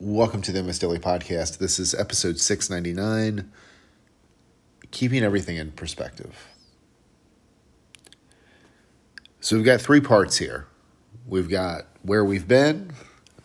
[0.00, 1.58] Welcome to the MS Daily Podcast.
[1.58, 3.50] This is episode 699
[4.92, 6.46] Keeping Everything in Perspective.
[9.40, 10.68] So we've got three parts here
[11.26, 12.92] we've got where we've been,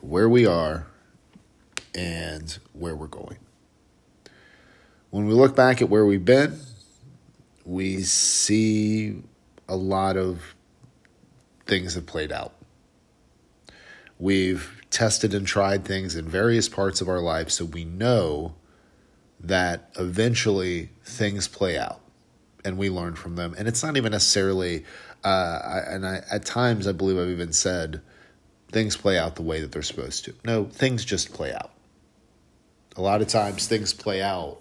[0.02, 0.86] where we are,
[1.96, 3.40] and where we're going.
[5.10, 6.60] When we look back at where we've been,
[7.66, 9.24] we see
[9.68, 10.54] a lot of
[11.66, 12.54] things have played out.
[14.20, 18.56] We've tested and tried things in various parts of our life, so we know
[19.40, 22.00] that eventually things play out
[22.64, 23.54] and we learn from them.
[23.58, 24.86] And it's not even necessarily,
[25.24, 28.02] uh, I, and I, at times I believe I've even said
[28.72, 30.34] things play out the way that they're supposed to.
[30.46, 31.72] No, things just play out.
[32.96, 34.60] A lot of times things play out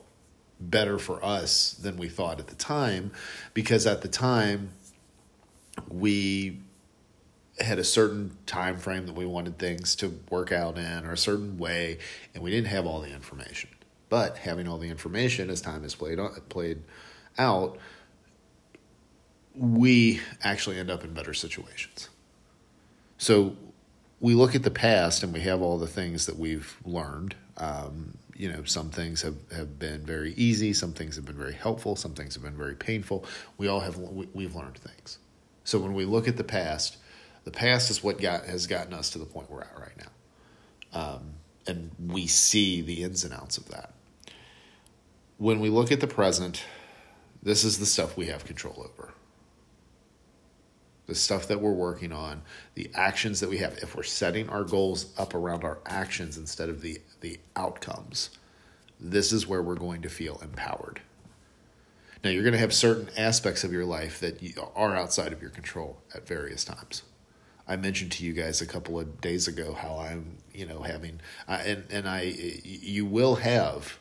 [0.59, 3.13] better for us than we thought at the time
[3.55, 4.71] because at the time
[5.89, 6.59] we
[7.61, 11.19] had a certain time frame that we wanted things to work out in or a
[11.19, 11.99] certain way
[12.35, 13.71] and we didn't have all the information.
[14.09, 16.83] But having all the information as time has played played
[17.39, 17.79] out
[19.55, 22.09] we actually end up in better situations.
[23.19, 23.55] So
[24.19, 27.35] we look at the past and we have all the things that we've learned.
[27.59, 31.53] Um, you know some things have, have been very easy some things have been very
[31.53, 33.25] helpful some things have been very painful.
[33.59, 35.19] We all have we, we've learned things.
[35.65, 36.97] So when we look at the past
[37.45, 41.01] the past is what got has gotten us to the point we're at right now,
[41.01, 41.35] um,
[41.67, 43.93] and we see the ins and outs of that.
[45.39, 46.63] When we look at the present,
[47.43, 49.13] this is the stuff we have control over.
[51.07, 52.43] The stuff that we're working on,
[52.75, 53.77] the actions that we have.
[53.79, 58.31] If we're setting our goals up around our actions instead of the the outcomes,
[59.01, 61.01] this is where we're going to feel empowered.
[62.23, 64.41] Now, you're going to have certain aspects of your life that
[64.77, 67.03] are outside of your control at various times.
[67.67, 71.21] I mentioned to you guys a couple of days ago how I'm, you know, having,
[71.49, 72.23] and and I,
[72.65, 73.99] you will have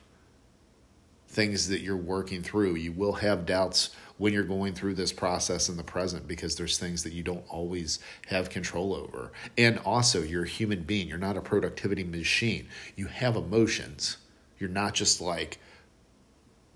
[1.27, 2.75] things that you're working through.
[2.75, 6.77] You will have doubts when you're going through this process in the present because there's
[6.77, 9.31] things that you don't always have control over.
[9.57, 11.07] And also, you're a human being.
[11.07, 12.67] You're not a productivity machine.
[12.95, 14.17] You have emotions.
[14.59, 15.59] You're not just like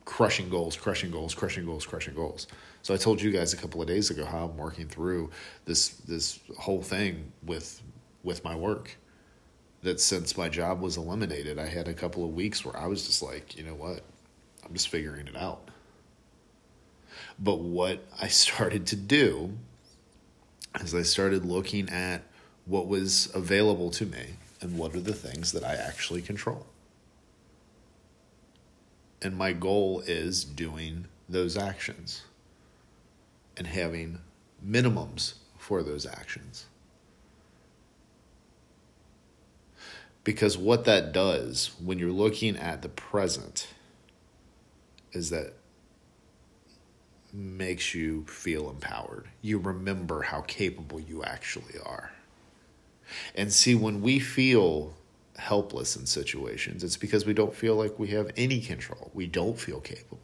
[0.05, 2.47] crushing goals, crushing goals, crushing goals, crushing goals.
[2.85, 5.31] So I told you guys a couple of days ago how I'm working through
[5.65, 7.81] this this whole thing with
[8.21, 8.95] with my work.
[9.81, 13.07] That since my job was eliminated, I had a couple of weeks where I was
[13.07, 14.01] just like, you know what?
[14.63, 15.71] I'm just figuring it out.
[17.39, 19.57] But what I started to do
[20.79, 22.21] is I started looking at
[22.67, 26.67] what was available to me and what are the things that I actually control.
[29.23, 32.25] And my goal is doing those actions
[33.57, 34.19] and having
[34.65, 36.65] minimums for those actions.
[40.23, 43.67] Because what that does when you're looking at the present
[45.11, 45.53] is that
[47.31, 49.27] makes you feel empowered.
[49.41, 52.11] You remember how capable you actually are.
[53.35, 54.95] And see, when we feel
[55.37, 59.11] helpless in situations, it's because we don't feel like we have any control.
[59.13, 60.19] We don't feel capable.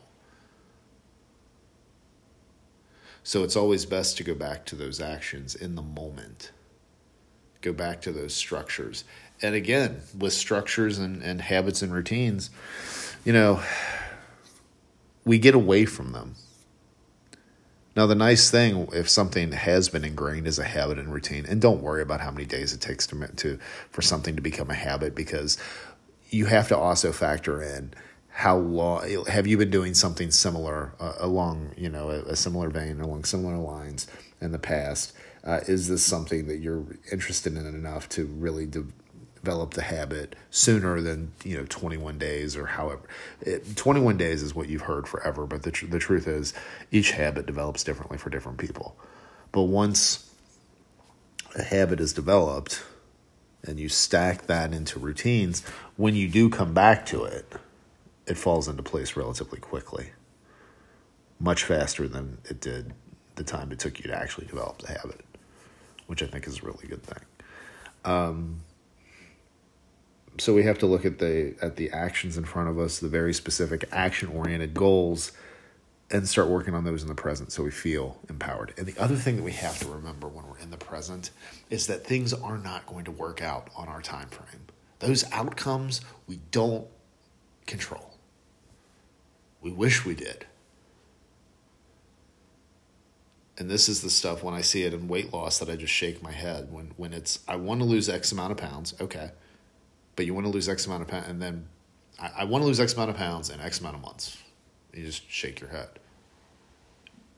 [3.24, 6.52] So it's always best to go back to those actions in the moment.
[7.62, 9.04] Go back to those structures.
[9.42, 12.50] And again, with structures and, and habits and routines,
[13.24, 13.62] you know,
[15.26, 16.36] we get away from them.
[17.96, 21.62] Now, the nice thing, if something has been ingrained as a habit and routine, and
[21.62, 23.60] don't worry about how many days it takes to, to
[23.90, 25.58] for something to become a habit, because
[26.30, 27.94] you have to also factor in
[28.32, 32.70] how long have you been doing something similar uh, along you know a, a, similar
[32.70, 34.08] vein along similar lines
[34.40, 35.14] in the past?
[35.44, 38.86] Uh, is this something that you're interested in enough to really de-
[39.36, 43.02] develop the habit sooner than you know 21 days or however
[43.42, 46.54] it, 21 days is what you've heard forever but the, tr- the truth is
[46.92, 48.96] each habit develops differently for different people.
[49.52, 50.30] But once
[51.56, 52.84] a habit is developed
[53.64, 55.66] and you stack that into routines
[55.98, 57.52] when you do come back to it
[58.28, 60.12] it falls into place relatively quickly,
[61.40, 62.94] much faster than it did
[63.36, 65.22] the time it took you to actually develop the habit,
[66.08, 67.24] which I think is a really good thing.
[68.06, 68.62] Um,
[70.38, 73.10] so we have to look at the at the actions in front of us, the
[73.10, 75.32] very specific action oriented goals,
[76.10, 78.74] and start working on those in the present so we feel empowered.
[78.78, 81.32] And the other thing that we have to remember when we're in the present
[81.70, 84.68] is that things are not going to work out on our time frame.
[85.00, 86.88] Those outcomes we don't
[87.66, 88.11] control.
[89.62, 90.46] We wish we did.
[93.58, 95.94] And this is the stuff when I see it in weight loss that I just
[95.94, 99.32] shake my head when when it's I want to lose X amount of pounds, okay.
[100.16, 101.68] but you want to lose X amount of pounds, and then
[102.20, 104.38] I, I want to lose X amount of pounds in X amount of months.
[104.94, 105.90] You just shake your head.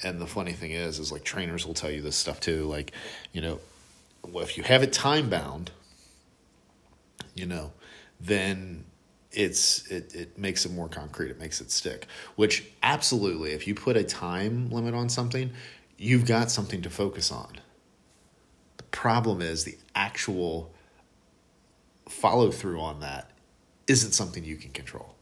[0.04, 2.66] And the funny thing is, is like trainers will tell you this stuff too.
[2.66, 2.94] Like,
[3.31, 3.60] you know,
[4.28, 5.72] well, if you have it time bound,
[7.36, 7.72] you know,
[8.20, 8.86] then
[9.33, 11.31] it's it, it makes it more concrete.
[11.31, 15.51] It makes it stick which absolutely if you put a time limit on something
[15.97, 17.59] you've got something to focus on.
[18.77, 20.74] The problem is the actual
[22.09, 23.31] follow through on that
[23.88, 25.15] isn't something you can control.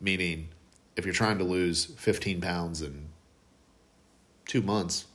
[0.00, 0.48] Meaning
[0.96, 3.08] if you're trying to lose 15 pounds in
[4.46, 5.06] two months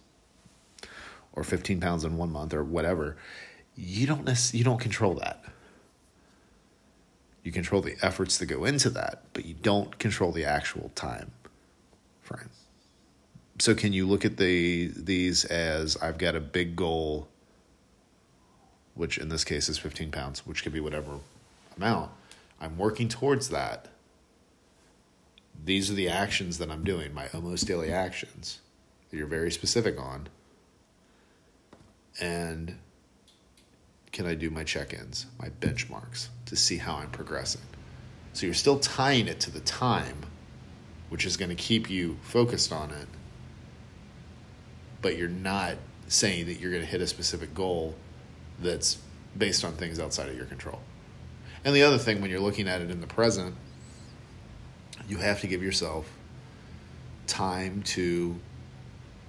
[1.33, 3.17] or 15 pounds in one month or whatever
[3.75, 5.43] you don't you don't control that
[7.45, 11.31] you control the efforts that go into that, but you don't control the actual time
[12.23, 12.49] frame.
[13.59, 17.27] So can you look at the these as I've got a big goal,
[18.95, 21.19] which in this case is 15 pounds, which could be whatever
[21.77, 22.09] amount.
[22.59, 23.89] I'm working towards that.
[25.63, 28.59] These are the actions that I'm doing, my almost daily actions
[29.09, 30.29] that you're very specific on.
[32.19, 32.79] And
[34.11, 37.61] can I do my check ins, my benchmarks to see how I'm progressing?
[38.33, 40.17] So you're still tying it to the time,
[41.09, 43.07] which is going to keep you focused on it,
[45.01, 45.75] but you're not
[46.07, 47.95] saying that you're going to hit a specific goal
[48.59, 48.97] that's
[49.37, 50.81] based on things outside of your control.
[51.63, 53.55] And the other thing, when you're looking at it in the present,
[55.07, 56.09] you have to give yourself
[57.27, 58.39] time to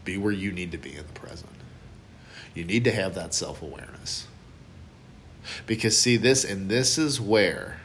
[0.04, 1.50] be where you need to be in the present.
[2.54, 4.26] You need to have that self awareness.
[5.66, 7.80] Because, see, this, and this is where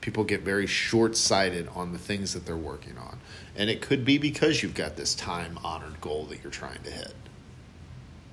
[0.00, 3.18] people get very short sighted on the things that they're working on.
[3.56, 6.90] And it could be because you've got this time honored goal that you're trying to
[6.90, 7.14] hit,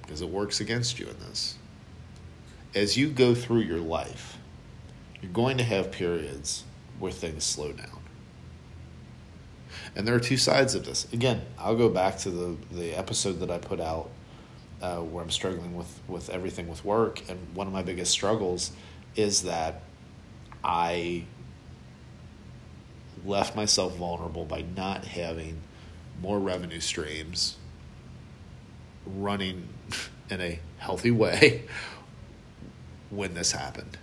[0.01, 1.57] because it works against you in this.
[2.73, 4.37] As you go through your life,
[5.21, 6.63] you're going to have periods
[6.99, 7.99] where things slow down.
[9.95, 11.11] And there are two sides of this.
[11.13, 14.09] Again, I'll go back to the, the episode that I put out
[14.81, 18.71] uh, where I'm struggling with with everything with work, and one of my biggest struggles
[19.15, 19.81] is that
[20.63, 21.25] I
[23.25, 25.61] left myself vulnerable by not having
[26.21, 27.57] more revenue streams
[29.05, 29.67] running
[30.29, 31.63] in a healthy way
[33.09, 33.97] when this happened.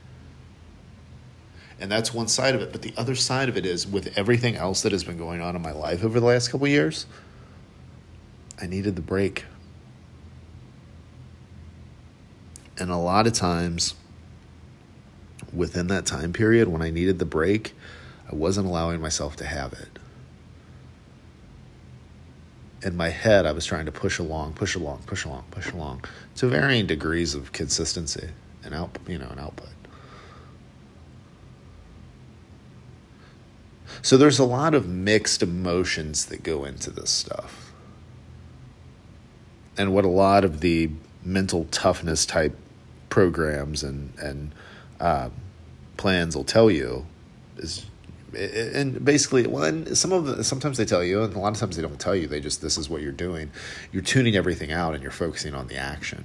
[1.81, 2.71] And that's one side of it.
[2.71, 5.57] But the other side of it is with everything else that has been going on
[5.57, 7.07] in my life over the last couple years,
[8.61, 9.45] I needed the break.
[12.79, 13.95] And a lot of times
[15.53, 17.75] within that time period when I needed the break,
[18.31, 19.99] I wasn't allowing myself to have it.
[22.85, 26.05] In my head, I was trying to push along, push along, push along, push along
[26.37, 28.31] to varying degrees of consistency
[28.65, 29.69] and out, you know, an output.
[34.01, 37.73] So there's a lot of mixed emotions that go into this stuff.
[39.77, 40.91] And what a lot of the
[41.25, 42.57] mental toughness type
[43.13, 44.55] programs and and
[44.99, 45.29] uh,
[45.99, 47.05] plans will tell you
[47.59, 47.85] is
[48.35, 51.59] and basically well and some of the, sometimes they tell you and a lot of
[51.59, 53.51] times they don't tell you they just this is what you're doing.
[53.93, 56.25] You're tuning everything out and you're focusing on the action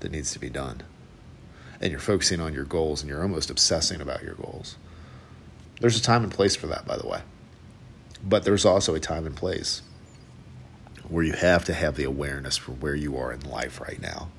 [0.00, 0.82] that needs to be done.
[1.80, 4.76] And you're focusing on your goals and you're almost obsessing about your goals.
[5.80, 7.20] There's a time and place for that by the way.
[8.24, 9.82] But there's also a time and place
[11.08, 14.30] where you have to have the awareness for where you are in life right now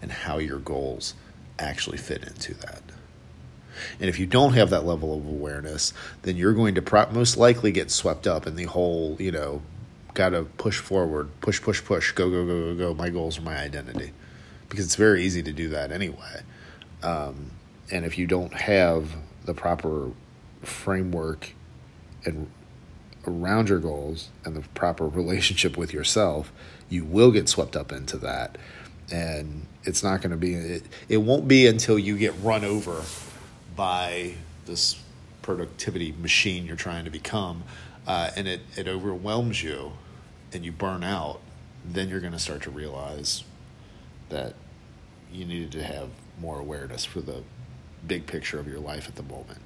[0.00, 1.14] and how your goals
[1.58, 2.82] actually fit into that.
[4.00, 7.36] And if you don't have that level of awareness, then you're going to pro- most
[7.36, 9.62] likely get swept up in the whole, you know,
[10.14, 12.94] got to push forward, push, push, push, go, go, go, go, go.
[12.94, 14.12] My goals are my identity.
[14.68, 16.42] Because it's very easy to do that anyway.
[17.02, 17.52] Um,
[17.90, 19.14] and if you don't have
[19.44, 20.10] the proper
[20.62, 21.52] framework
[22.24, 22.50] and
[23.26, 26.52] around your goals and the proper relationship with yourself,
[26.88, 28.58] you will get swept up into that
[29.10, 33.02] and it's not going to be it, it won't be until you get run over
[33.74, 34.34] by
[34.66, 35.02] this
[35.42, 37.64] productivity machine you're trying to become
[38.06, 39.92] uh, and it, it overwhelms you
[40.52, 41.40] and you burn out
[41.84, 43.44] then you're going to start to realize
[44.28, 44.54] that
[45.32, 47.42] you needed to have more awareness for the
[48.06, 49.60] big picture of your life at the moment.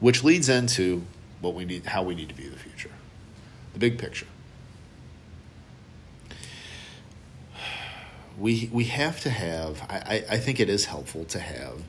[0.00, 1.04] Which leads into
[1.40, 2.90] what we need how we need to view the future.
[3.72, 4.26] The big picture
[8.38, 11.82] we we have to have I, I think it is helpful to have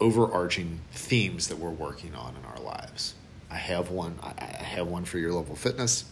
[0.00, 3.14] overarching themes that we're working on in our lives.
[3.50, 6.04] I have one I, I have one for your level fitness.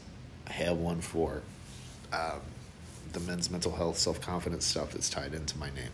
[0.47, 1.43] I have one for
[2.13, 2.41] um,
[3.13, 5.93] the men's mental health, self confidence stuff that's tied into my name.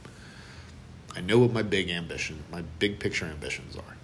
[1.15, 3.97] I know what my big ambition, my big picture ambitions are.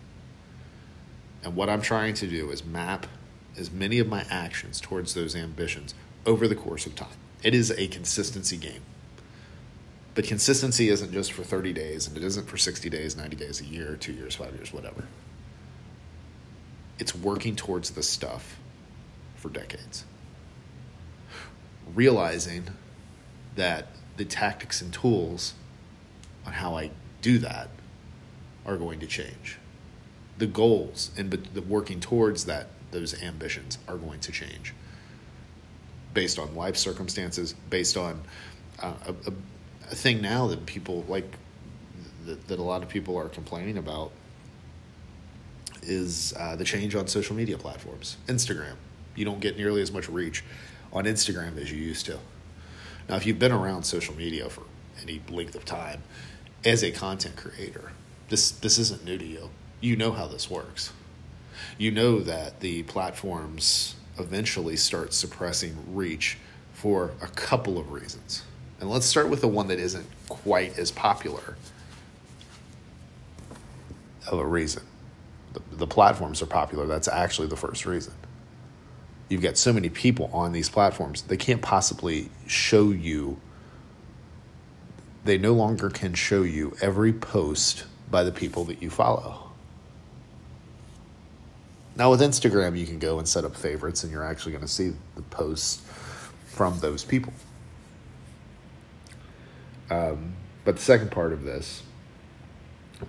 [1.42, 3.06] And what I'm trying to do is map
[3.56, 5.94] as many of my actions towards those ambitions
[6.26, 7.08] over the course of time.
[7.44, 8.80] It is a consistency game.
[10.14, 13.60] But consistency isn't just for 30 days, and it isn't for 60 days, 90 days,
[13.60, 15.04] a year, two years, five years, whatever.
[16.98, 18.56] It's working towards this stuff
[19.36, 20.04] for decades.
[21.94, 22.64] Realizing
[23.56, 25.54] that the tactics and tools
[26.46, 27.68] on how I do that
[28.64, 29.58] are going to change.
[30.38, 34.72] The goals and the working towards that those ambitions are going to change
[36.14, 38.22] based on life circumstances, based on
[38.80, 39.32] uh, a,
[39.90, 41.36] a, thing now that people like
[42.24, 44.10] that, that, a lot of people are complaining about
[45.82, 48.16] is uh, the change on social media platforms.
[48.26, 48.76] Instagram,
[49.14, 50.42] you don't get nearly as much reach
[50.92, 52.18] on Instagram as you used to.
[53.08, 54.62] Now, if you've been around social media for
[55.02, 56.02] any length of time
[56.64, 57.92] as a content creator,
[58.28, 59.50] this this isn't new to you.
[59.80, 60.92] You know how this works.
[61.76, 66.38] You know that the platforms eventually start suppressing reach
[66.72, 68.42] for a couple of reasons.
[68.80, 71.56] And let's start with the one that isn't quite as popular
[74.30, 74.82] of a reason.
[75.52, 76.86] The, the platforms are popular.
[76.86, 78.14] That's actually the first reason
[79.28, 83.40] you've got so many people on these platforms, they can't possibly show you,
[85.24, 89.50] they no longer can show you every post by the people that you follow.
[91.96, 94.70] Now, with Instagram, you can go and set up favorites, and you're actually going to
[94.70, 95.82] see the posts
[96.46, 97.32] from those people.
[99.90, 100.34] Um,
[100.64, 101.82] but the second part of this,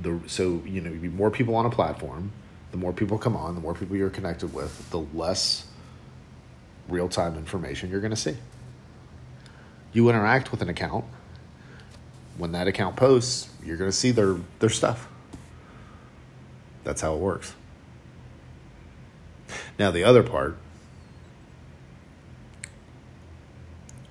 [0.02, 2.32] the so you know, more people on a platform,
[2.72, 5.66] the more people come on, the more people you're connected with, the less
[6.90, 8.36] real time information you're going to see.
[9.94, 11.06] You interact with an account.
[12.38, 15.08] When that account posts, you're going to see their, their stuff.
[16.84, 17.56] That's how it works.
[19.78, 20.58] Now, the other part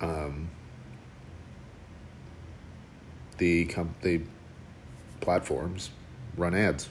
[0.00, 0.50] um,
[3.38, 4.22] the, com- the
[5.20, 5.90] platforms
[6.36, 6.88] run ads.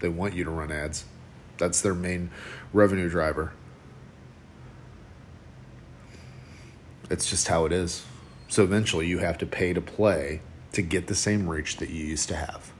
[0.00, 1.04] They want you to run ads.
[1.58, 2.30] That's their main
[2.72, 3.52] revenue driver.
[7.10, 8.04] It's just how it is.
[8.48, 10.40] So eventually you have to pay to play
[10.72, 12.72] to get the same reach that you used to have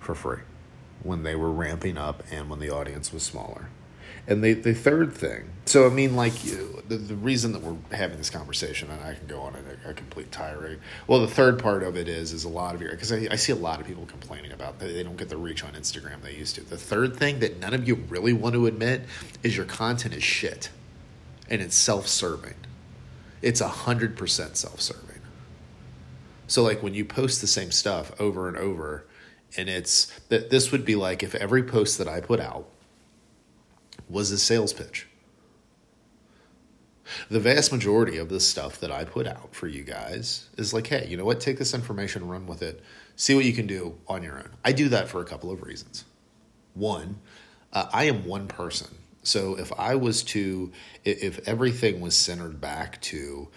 [0.00, 0.40] for free
[1.02, 3.68] when they were ramping up and when the audience was smaller.
[4.26, 7.76] And the, the third thing, so I mean, like you, the, the reason that we're
[7.90, 10.78] having this conversation, and I can go on a, a complete tirade.
[11.08, 13.36] Well, the third part of it is, is a lot of your, because I, I
[13.36, 16.22] see a lot of people complaining about that they don't get the reach on Instagram
[16.22, 16.60] they used to.
[16.60, 19.02] The third thing that none of you really want to admit
[19.42, 20.70] is your content is shit
[21.50, 22.54] and it's self serving.
[23.42, 25.20] It's 100% self serving.
[26.46, 29.04] So, like when you post the same stuff over and over,
[29.56, 32.68] and it's that this would be like if every post that I put out
[34.08, 35.06] was a sales pitch.
[37.28, 40.86] The vast majority of the stuff that I put out for you guys is like,
[40.86, 41.40] hey, you know what?
[41.40, 42.82] Take this information, run with it,
[43.16, 44.48] see what you can do on your own.
[44.64, 46.04] I do that for a couple of reasons.
[46.74, 47.18] One,
[47.72, 48.88] uh, I am one person
[49.22, 50.72] so if I was to,
[51.04, 53.48] if everything was centered back to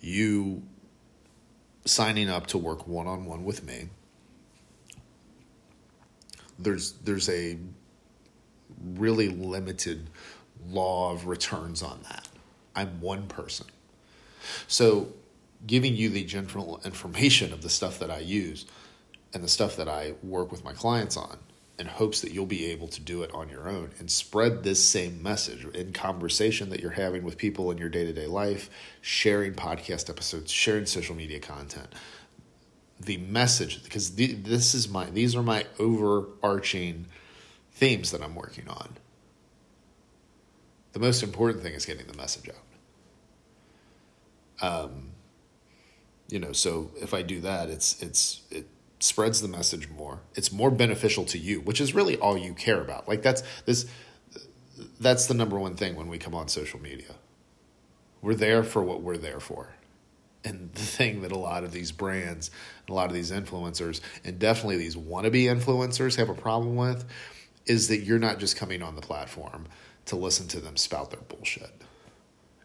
[0.00, 0.62] you
[1.84, 3.88] signing up to work one on one with me,
[6.58, 7.58] there's there's a
[8.94, 10.08] really limited
[10.68, 12.28] law of returns on that.
[12.74, 13.66] I'm one person.
[14.68, 15.08] So
[15.66, 18.66] giving you the general information of the stuff that I use
[19.32, 21.38] and the stuff that I work with my clients on
[21.78, 24.82] in hopes that you'll be able to do it on your own and spread this
[24.82, 28.70] same message in conversation that you're having with people in your day to day life,
[29.02, 31.88] sharing podcast episodes, sharing social media content.
[32.98, 37.06] The message, because this is my, these are my overarching
[37.72, 38.96] themes that I'm working on.
[40.92, 42.56] The most important thing is getting the message out.
[44.66, 45.10] Um,
[46.28, 48.66] you know, so if I do that, it's it's it
[48.98, 50.20] spreads the message more.
[50.34, 53.06] It's more beneficial to you, which is really all you care about.
[53.06, 53.86] Like that's this
[54.98, 57.14] that's the number one thing when we come on social media.
[58.22, 59.75] We're there for what we're there for.
[60.44, 62.50] And the thing that a lot of these brands,
[62.88, 67.04] a lot of these influencers, and definitely these wannabe influencers have a problem with
[67.66, 69.66] is that you're not just coming on the platform
[70.06, 71.72] to listen to them spout their bullshit.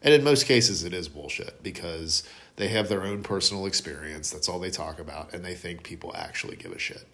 [0.04, 2.24] And in most cases, it is bullshit because
[2.56, 4.32] they have their own personal experience.
[4.32, 7.06] That's all they talk about, and they think people actually give a shit.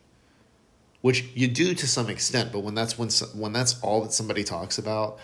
[1.01, 4.43] Which you do to some extent, but when that's when when that's all that somebody
[4.43, 5.19] talks about,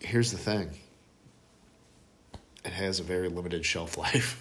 [0.00, 0.70] here's the thing.
[2.64, 4.40] It has a very limited shelf life.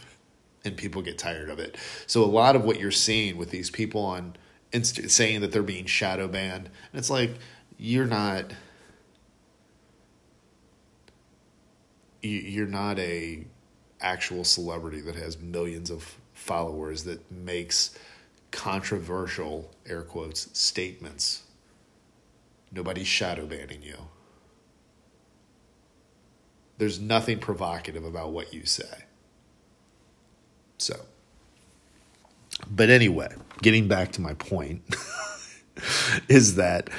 [0.66, 1.78] and people get tired of it.
[2.08, 4.36] So a lot of what you're seeing with these people on
[4.72, 7.32] Insta saying that they're being shadow banned, and it's like
[7.78, 8.46] you're not
[12.22, 13.46] you're not a
[14.00, 17.98] actual celebrity that has millions of followers that makes
[18.52, 21.44] controversial air quotes statements.
[22.72, 23.98] Nobody's shadow banning you.
[26.84, 29.06] There's nothing provocative about what you say.
[30.80, 31.00] So,
[32.70, 34.82] but anyway, getting back to my point
[36.28, 36.90] is that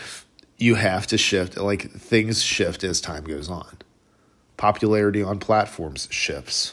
[0.56, 3.76] you have to shift, like things shift as time goes on.
[4.56, 6.72] Popularity on platforms shifts.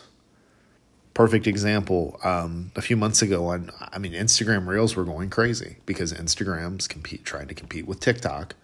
[1.14, 2.18] Perfect example.
[2.24, 6.88] Um, a few months ago, on I mean, Instagram Reels were going crazy because Instagram's
[6.88, 8.56] compete trying to compete with TikTok.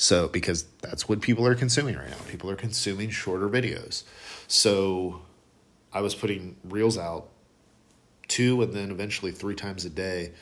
[0.00, 4.04] So because that's what people are consuming right now, people are consuming shorter videos.
[4.48, 5.20] So
[5.92, 7.28] I was putting Reels out
[8.26, 10.32] two and then eventually three times a day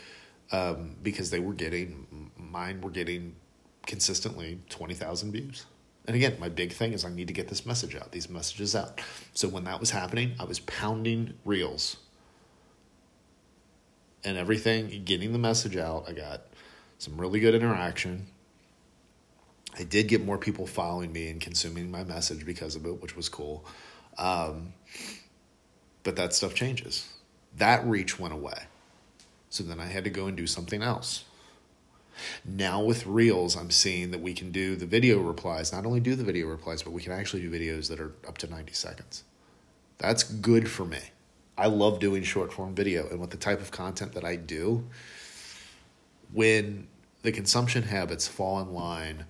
[0.52, 3.34] um, because they were getting mine were getting
[3.84, 5.66] consistently 20,000 views.
[6.06, 8.76] And again, my big thing is I need to get this message out, these messages
[8.76, 9.00] out.
[9.34, 11.96] So when that was happening, I was pounding reels
[14.22, 16.04] and everything, getting the message out.
[16.08, 16.42] I got
[16.98, 18.28] some really good interaction.
[19.78, 23.16] I did get more people following me and consuming my message because of it, which
[23.16, 23.64] was cool.
[24.18, 24.72] Um,
[26.02, 27.08] but that stuff changes.
[27.56, 28.64] That reach went away.
[29.50, 31.24] So then I had to go and do something else.
[32.44, 36.16] Now with Reels, I'm seeing that we can do the video replies, not only do
[36.16, 39.22] the video replies, but we can actually do videos that are up to 90 seconds.
[39.98, 40.98] That's good for me.
[41.56, 43.08] I love doing short form video.
[43.08, 44.84] And with the type of content that I do,
[46.32, 46.88] when
[47.22, 49.24] the consumption habits fall in line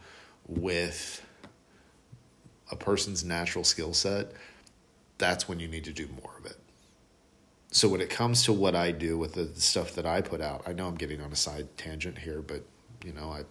[0.49, 1.25] with
[2.71, 4.33] a person's natural skill set,
[5.19, 6.57] that's when you need to do more of it.
[7.71, 10.62] So when it comes to what I do with the stuff that I put out,
[10.67, 12.62] I know I'm getting on a side tangent here, but
[13.05, 13.45] you know, I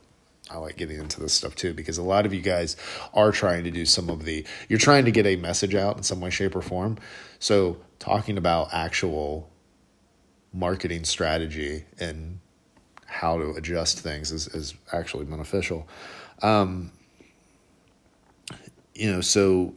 [0.49, 2.77] I like getting into this stuff too because a lot of you guys
[3.13, 6.03] are trying to do some of the you're trying to get a message out in
[6.03, 6.97] some way shape or form.
[7.39, 9.49] So talking about actual
[10.53, 12.39] marketing strategy and
[13.05, 15.87] how to adjust things is is actually beneficial.
[16.41, 16.91] Um,
[18.97, 19.73] you know, so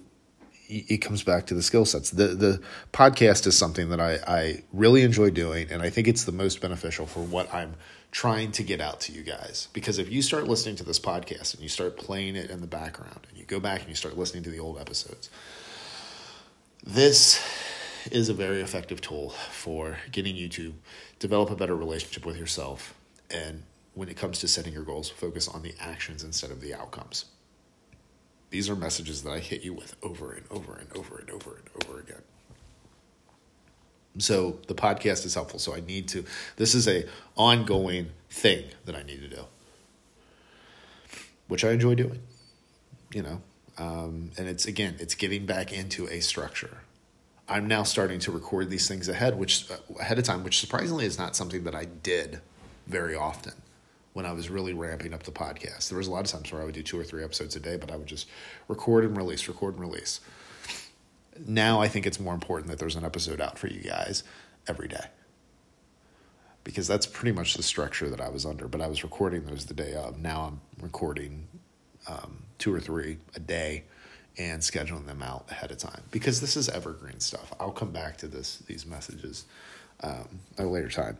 [0.72, 2.10] it comes back to the skill sets.
[2.10, 2.60] The the
[2.92, 6.60] podcast is something that I, I really enjoy doing, and I think it's the most
[6.60, 7.74] beneficial for what I'm
[8.12, 9.68] trying to get out to you guys.
[9.72, 12.66] Because if you start listening to this podcast and you start playing it in the
[12.66, 15.28] background, and you go back and you start listening to the old episodes,
[16.84, 17.44] this
[18.10, 20.74] is a very effective tool for getting you to
[21.18, 22.94] develop a better relationship with yourself.
[23.30, 26.74] And when it comes to setting your goals, focus on the actions instead of the
[26.74, 27.26] outcomes.
[28.50, 31.56] These are messages that I hit you with over and over and over and over
[31.56, 32.22] and over again.
[34.18, 35.60] So the podcast is helpful.
[35.60, 36.24] So I need to
[36.56, 39.44] this is a ongoing thing that I need to do.
[41.46, 42.20] Which I enjoy doing.
[43.12, 43.42] You know.
[43.78, 46.78] Um, and it's again, it's getting back into a structure.
[47.48, 49.66] I'm now starting to record these things ahead, which
[49.98, 52.40] ahead of time, which surprisingly is not something that I did
[52.86, 53.54] very often
[54.12, 55.88] when I was really ramping up the podcast.
[55.88, 57.60] There was a lot of times where I would do two or three episodes a
[57.60, 58.28] day, but I would just
[58.68, 60.20] record and release, record and release.
[61.46, 64.24] Now I think it's more important that there's an episode out for you guys
[64.66, 65.06] every day.
[66.64, 68.68] Because that's pretty much the structure that I was under.
[68.68, 70.18] But I was recording those the day of.
[70.18, 71.46] Now I'm recording
[72.06, 73.84] um, two or three a day
[74.38, 77.52] and scheduling them out ahead of time because this is evergreen stuff.
[77.58, 79.46] I'll come back to this these messages
[80.02, 81.18] um, at a later time.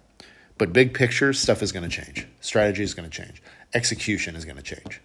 [0.60, 2.26] But big picture stuff is going to change.
[2.42, 3.42] Strategy is going to change.
[3.72, 5.00] Execution is going to change.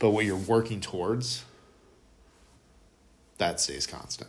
[0.00, 1.44] But what you're working towards,
[3.38, 4.28] that stays constant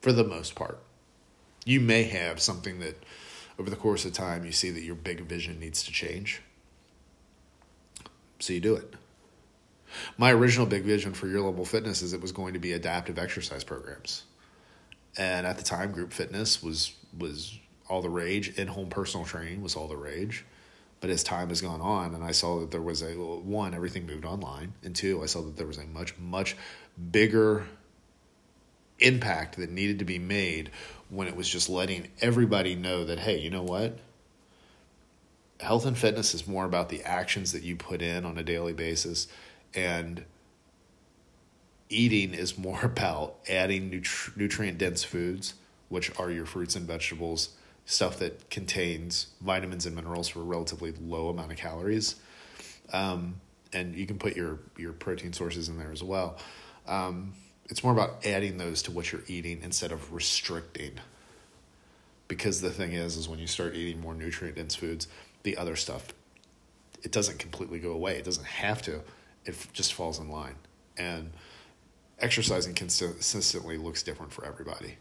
[0.00, 0.78] for the most part.
[1.64, 3.02] You may have something that
[3.58, 6.42] over the course of time you see that your big vision needs to change.
[8.38, 8.94] So you do it.
[10.16, 13.18] My original big vision for your level fitness is it was going to be adaptive
[13.18, 14.22] exercise programs.
[15.18, 17.58] And at the time group fitness was was
[17.92, 18.56] all the rage.
[18.58, 20.44] In home personal training was all the rage.
[21.00, 24.06] But as time has gone on, and I saw that there was a one, everything
[24.06, 26.56] moved online, and two, I saw that there was a much, much
[27.10, 27.66] bigger
[29.00, 30.70] impact that needed to be made
[31.10, 33.98] when it was just letting everybody know that, hey, you know what?
[35.58, 38.72] Health and fitness is more about the actions that you put in on a daily
[38.72, 39.26] basis,
[39.74, 40.24] and
[41.88, 45.54] eating is more about adding nutri- nutrient dense foods,
[45.88, 47.50] which are your fruits and vegetables
[47.84, 52.16] stuff that contains vitamins and minerals for a relatively low amount of calories.
[52.92, 53.36] Um,
[53.72, 56.38] and you can put your, your protein sources in there as well.
[56.86, 57.32] Um,
[57.66, 60.98] it's more about adding those to what you're eating instead of restricting.
[62.28, 65.06] because the thing is, is when you start eating more nutrient dense foods,
[65.42, 66.08] the other stuff,
[67.02, 68.16] it doesn't completely go away.
[68.16, 69.02] It doesn't have to.
[69.44, 70.54] It just falls in line.
[70.96, 71.32] And
[72.18, 74.96] exercising consistently looks different for everybody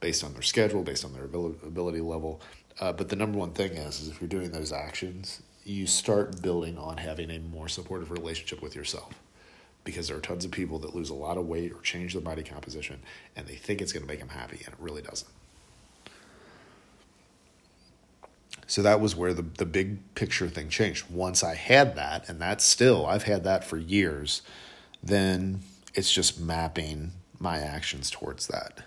[0.00, 2.40] based on their schedule, based on their ability level.
[2.80, 6.40] Uh, but the number one thing is, is if you're doing those actions, you start
[6.40, 9.12] building on having a more supportive relationship with yourself.
[9.84, 12.22] Because there are tons of people that lose a lot of weight or change their
[12.22, 13.00] body composition
[13.34, 15.30] and they think it's going to make them happy, and it really doesn't.
[18.66, 21.10] So that was where the, the big picture thing changed.
[21.10, 24.42] Once I had that, and that's still, I've had that for years,
[25.02, 25.60] then
[25.94, 28.84] it's just mapping my actions towards that.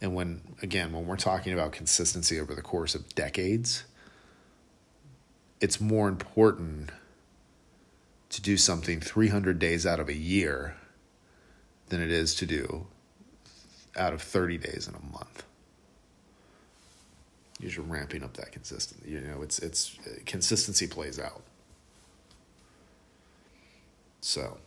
[0.00, 3.84] And when, again, when we're talking about consistency over the course of decades,
[5.60, 6.90] it's more important
[8.30, 10.76] to do something 300 days out of a year
[11.88, 12.86] than it is to do
[13.96, 15.44] out of 30 days in a month.
[17.58, 19.10] You're ramping up that consistency.
[19.10, 21.42] You know, it's it's consistency plays out.
[24.20, 24.58] So,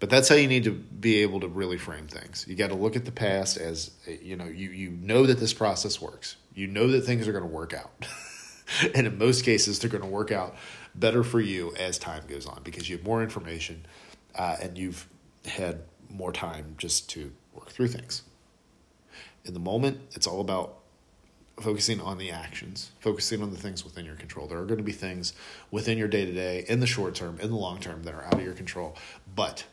[0.00, 2.44] but that's how you need to be able to really frame things.
[2.48, 4.46] You got to look at the past as you know.
[4.46, 6.36] You you know that this process works.
[6.54, 8.06] You know that things are going to work out.
[8.94, 10.56] and in most cases, they're going to work out
[10.94, 13.86] better for you as time goes on because you have more information
[14.34, 15.08] uh, and you've
[15.46, 15.80] had
[16.10, 18.22] more time just to work through things.
[19.44, 20.78] In the moment, it's all about
[21.60, 24.46] focusing on the actions, focusing on the things within your control.
[24.46, 25.32] There are going to be things
[25.70, 28.24] within your day to day, in the short term, in the long term, that are
[28.24, 28.96] out of your control.
[29.34, 29.64] But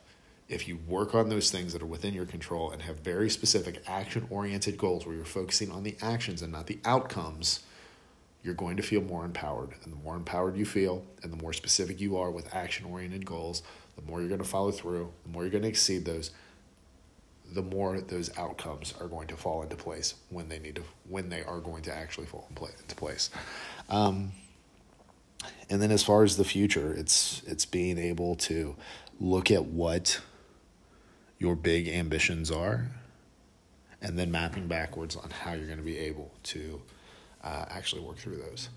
[0.47, 3.81] if you work on those things that are within your control and have very specific
[3.87, 7.61] action oriented goals where you're focusing on the actions and not the outcomes,
[8.43, 9.71] you're going to feel more empowered.
[9.83, 13.25] And the more empowered you feel, and the more specific you are with action oriented
[13.25, 13.63] goals,
[13.95, 16.29] the more you're going to follow through, the more you're going to exceed those,
[17.51, 21.29] the more those outcomes are going to fall into place when they need to, when
[21.29, 23.31] they are going to actually fall into place.
[23.89, 24.31] Um,
[25.69, 28.75] and then as far as the future, it's it's being able to
[29.19, 30.21] look at what
[31.39, 32.87] your big ambitions are,
[34.01, 36.81] and then mapping backwards on how you're going to be able to
[37.43, 38.69] uh, actually work through those.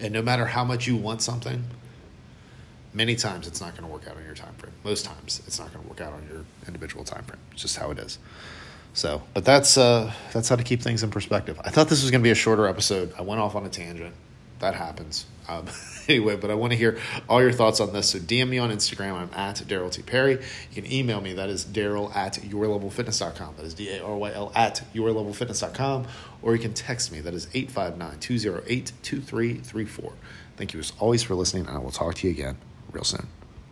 [0.00, 1.64] And no matter how much you want something,
[2.94, 4.72] many times it's not going to work out on your time frame.
[4.84, 7.40] Most times it's not going to work out on your individual time frame.
[7.52, 8.18] It's just how it is.
[8.94, 11.60] So, but that's uh, that's how to keep things in perspective.
[11.64, 13.12] I thought this was going to be a shorter episode.
[13.18, 14.14] I went off on a tangent.
[14.60, 15.26] That happens.
[15.48, 15.66] Um,
[16.08, 18.10] anyway, but I want to hear all your thoughts on this.
[18.10, 19.14] So DM me on Instagram.
[19.14, 20.02] I'm at Daryl T.
[20.02, 20.32] Perry.
[20.32, 21.32] You can email me.
[21.32, 23.54] That is Daryl at yourlevelfitness.com.
[23.56, 26.06] That is D A R Y L at yourlevelfitness.com.
[26.42, 27.20] Or you can text me.
[27.20, 30.12] That is 859 208 2334.
[30.56, 32.58] Thank you as always for listening, and I will talk to you again
[32.92, 33.26] real soon.